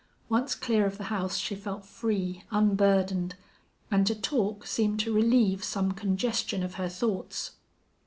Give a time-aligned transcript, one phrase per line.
[0.29, 3.35] Once clear of the house she felt free, unburdened,
[3.91, 7.51] and to talk seemed to relieve some congestion of her thoughts.